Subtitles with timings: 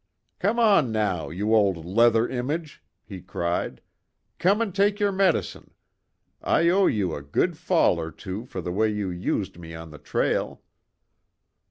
[0.39, 3.81] "Come on now, you old leather image!" he cried,
[4.39, 5.75] "Come and take your medicine!
[6.41, 9.91] I owe you a good fall or two for the way you used me on
[9.91, 10.63] the trail.